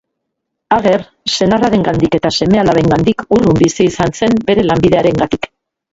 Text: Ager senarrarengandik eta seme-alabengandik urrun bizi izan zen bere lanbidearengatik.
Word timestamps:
Ager 0.77 1.03
senarrarengandik 1.33 2.17
eta 2.19 2.31
seme-alabengandik 2.37 3.23
urrun 3.37 3.61
bizi 3.63 3.91
izan 3.93 4.19
zen 4.23 4.39
bere 4.49 4.69
lanbidearengatik. 4.71 5.47